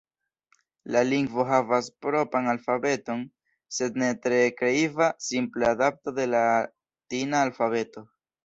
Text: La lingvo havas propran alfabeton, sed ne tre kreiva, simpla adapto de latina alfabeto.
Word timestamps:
La 0.93 1.03
lingvo 1.09 1.43
havas 1.49 1.89
propran 2.05 2.49
alfabeton, 2.55 3.21
sed 3.81 4.01
ne 4.05 4.09
tre 4.25 4.41
kreiva, 4.63 5.11
simpla 5.29 5.71
adapto 5.77 6.19
de 6.21 6.29
latina 6.33 7.45
alfabeto. 7.51 8.09